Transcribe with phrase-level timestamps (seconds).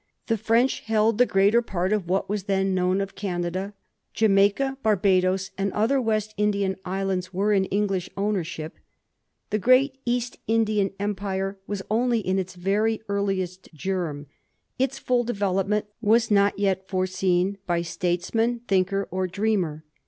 [0.25, 3.75] The French held the greater part of what was then known of Canada;
[4.15, 8.77] Jamaica, Barbadoes, and other West Indian islands were in England's ownership.
[9.51, 14.25] The great East In dian Empire was only in its very earliest germ;
[14.79, 19.83] its ftiU development was not yet foreseen by statesman, thinker, or dreamer.